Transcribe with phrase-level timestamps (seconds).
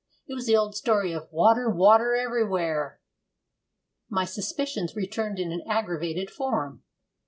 [0.27, 2.99] It was the old story of 'water, water everywhere!'
[4.09, 6.81] My suspicions returned in an aggravated form.